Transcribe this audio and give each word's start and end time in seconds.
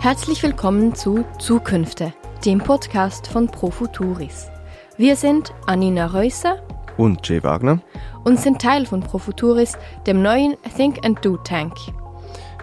Herzlich 0.00 0.42
willkommen 0.42 0.94
zu 0.94 1.26
Zukünfte, 1.38 2.14
dem 2.46 2.60
Podcast 2.60 3.26
von 3.26 3.48
Profuturis. 3.48 4.48
Wir 4.96 5.14
sind 5.14 5.52
Anina 5.66 6.06
Reusser 6.06 6.56
und 6.96 7.28
Jay 7.28 7.42
Wagner 7.42 7.80
und 8.24 8.40
sind 8.40 8.62
Teil 8.62 8.86
von 8.86 9.00
Profuturis, 9.00 9.76
dem 10.06 10.22
neuen 10.22 10.56
Think 10.74 11.04
and 11.04 11.22
Do 11.22 11.36
Tank. 11.36 11.74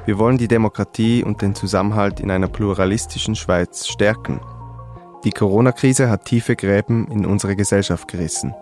Wir 0.06 0.18
wollen 0.18 0.40
die 0.40 0.48
Demokratie 0.48 1.24
und 1.24 1.44
den 1.44 1.54
Zusammenhalt 1.54 2.20
in 2.20 2.32
einer 2.32 2.48
pluralistischen 2.48 3.36
Schweiz 3.36 3.86
stärken. 3.86 4.40
Die 5.24 5.30
Corona-Krise 5.30 6.10
hat 6.10 6.26
tiefe 6.26 6.56
Gräben 6.56 7.08
in 7.12 7.24
unsere 7.24 7.56
Gesellschaft 7.56 8.08
gerissen. 8.08 8.56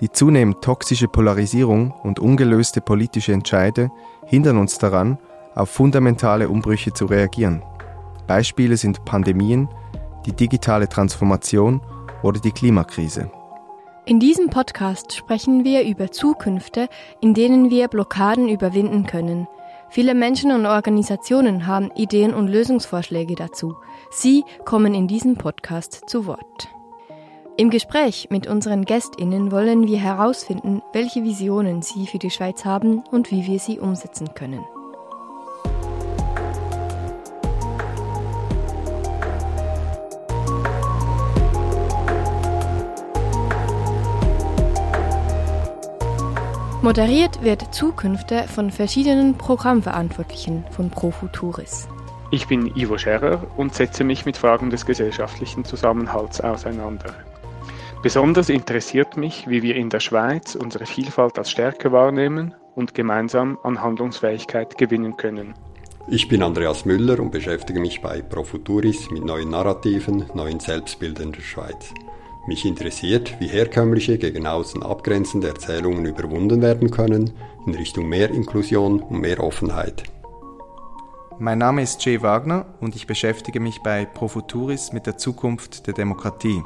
Die 0.00 0.12
zunehmend 0.12 0.62
toxische 0.62 1.08
Polarisierung 1.08 1.90
und 2.04 2.20
ungelöste 2.20 2.80
politische 2.80 3.32
Entscheide 3.32 3.90
hindern 4.26 4.58
uns 4.58 4.78
daran, 4.78 5.18
auf 5.56 5.70
fundamentale 5.70 6.48
Umbrüche 6.48 6.92
zu 6.92 7.06
reagieren. 7.06 7.64
Beispiele 8.26 8.76
sind 8.76 9.04
Pandemien, 9.04 9.68
die 10.26 10.32
digitale 10.32 10.88
Transformation 10.88 11.80
oder 12.22 12.40
die 12.40 12.52
Klimakrise. 12.52 13.30
In 14.04 14.20
diesem 14.20 14.50
Podcast 14.50 15.14
sprechen 15.14 15.64
wir 15.64 15.84
über 15.84 16.12
Zukünfte, 16.12 16.88
in 17.20 17.34
denen 17.34 17.70
wir 17.70 17.88
Blockaden 17.88 18.48
überwinden 18.48 19.06
können. 19.06 19.48
Viele 19.88 20.14
Menschen 20.14 20.52
und 20.52 20.66
Organisationen 20.66 21.66
haben 21.66 21.90
Ideen 21.96 22.34
und 22.34 22.48
Lösungsvorschläge 22.48 23.34
dazu. 23.34 23.76
Sie 24.10 24.44
kommen 24.64 24.94
in 24.94 25.08
diesem 25.08 25.36
Podcast 25.36 26.08
zu 26.08 26.26
Wort. 26.26 26.68
Im 27.56 27.70
Gespräch 27.70 28.28
mit 28.30 28.46
unseren 28.46 28.84
Gästinnen 28.84 29.50
wollen 29.50 29.86
wir 29.86 29.98
herausfinden, 29.98 30.82
welche 30.92 31.24
Visionen 31.24 31.82
sie 31.82 32.06
für 32.06 32.18
die 32.18 32.30
Schweiz 32.30 32.64
haben 32.64 33.02
und 33.10 33.30
wie 33.30 33.46
wir 33.46 33.58
sie 33.58 33.80
umsetzen 33.80 34.34
können. 34.34 34.64
Moderiert 46.82 47.42
wird 47.42 47.74
Zukünfte 47.74 48.44
von 48.44 48.70
verschiedenen 48.70 49.36
Programmverantwortlichen 49.38 50.64
von 50.70 50.90
Profuturis. 50.90 51.88
Ich 52.30 52.46
bin 52.48 52.66
Ivo 52.76 52.98
Scherrer 52.98 53.46
und 53.56 53.74
setze 53.74 54.04
mich 54.04 54.26
mit 54.26 54.36
Fragen 54.36 54.68
des 54.68 54.84
gesellschaftlichen 54.84 55.64
Zusammenhalts 55.64 56.42
auseinander. 56.42 57.14
Besonders 58.02 58.50
interessiert 58.50 59.16
mich, 59.16 59.48
wie 59.48 59.62
wir 59.62 59.74
in 59.74 59.88
der 59.88 60.00
Schweiz 60.00 60.54
unsere 60.54 60.84
Vielfalt 60.84 61.38
als 61.38 61.50
Stärke 61.50 61.92
wahrnehmen 61.92 62.54
und 62.74 62.94
gemeinsam 62.94 63.58
an 63.62 63.82
Handlungsfähigkeit 63.82 64.76
gewinnen 64.76 65.16
können. 65.16 65.54
Ich 66.08 66.28
bin 66.28 66.42
Andreas 66.42 66.84
Müller 66.84 67.18
und 67.18 67.32
beschäftige 67.32 67.80
mich 67.80 68.02
bei 68.02 68.20
Profuturis 68.20 69.10
mit 69.10 69.24
neuen 69.24 69.48
Narrativen, 69.48 70.26
neuen 70.34 70.60
Selbstbildern 70.60 71.32
der 71.32 71.40
Schweiz. 71.40 71.94
Mich 72.46 72.64
interessiert, 72.64 73.34
wie 73.40 73.48
herkömmliche 73.48 74.18
gegen 74.18 74.46
außen 74.46 74.82
abgrenzende 74.84 75.48
Erzählungen 75.48 76.04
überwunden 76.04 76.62
werden 76.62 76.92
können 76.92 77.32
in 77.66 77.74
Richtung 77.74 78.08
mehr 78.08 78.30
Inklusion 78.30 79.00
und 79.00 79.20
mehr 79.20 79.42
Offenheit. 79.42 80.04
Mein 81.40 81.58
Name 81.58 81.82
ist 81.82 82.04
Jay 82.04 82.22
Wagner 82.22 82.66
und 82.80 82.94
ich 82.94 83.08
beschäftige 83.08 83.58
mich 83.58 83.82
bei 83.82 84.04
Profuturis 84.04 84.92
mit 84.92 85.06
der 85.06 85.18
Zukunft 85.18 85.88
der 85.88 85.94
Demokratie. 85.94 86.62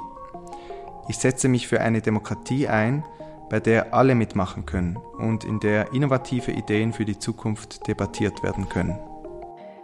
Ich 1.09 1.17
setze 1.17 1.49
mich 1.49 1.67
für 1.67 1.81
eine 1.81 2.03
Demokratie 2.03 2.69
ein, 2.69 3.03
bei 3.49 3.59
der 3.59 3.95
alle 3.95 4.15
mitmachen 4.15 4.67
können 4.67 4.97
und 5.19 5.45
in 5.45 5.61
der 5.61 5.93
innovative 5.95 6.53
Ideen 6.53 6.93
für 6.93 7.07
die 7.07 7.19
Zukunft 7.19 7.89
debattiert 7.89 8.43
werden 8.43 8.69
können. 8.69 8.99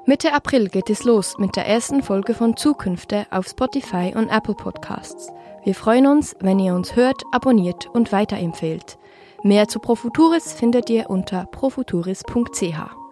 Mitte 0.09 0.33
April 0.33 0.69
geht 0.69 0.89
es 0.89 1.03
los 1.03 1.37
mit 1.37 1.57
der 1.57 1.67
ersten 1.67 2.01
Folge 2.01 2.33
von 2.33 2.57
Zukünfte 2.57 3.27
auf 3.31 3.49
Spotify 3.49 4.13
und 4.15 4.29
Apple 4.29 4.55
Podcasts. 4.55 5.33
Wir 5.65 5.75
freuen 5.75 6.07
uns, 6.07 6.37
wenn 6.39 6.61
ihr 6.61 6.77
uns 6.77 6.95
hört, 6.95 7.25
abonniert 7.33 7.87
und 7.93 8.13
weiterempfehlt. 8.13 8.99
Mehr 9.43 9.67
zu 9.67 9.81
Profuturis 9.81 10.53
findet 10.53 10.91
ihr 10.91 11.11
unter 11.11 11.47
profuturis.ch. 11.47 13.06